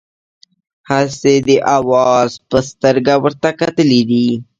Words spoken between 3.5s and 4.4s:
کتلي دي.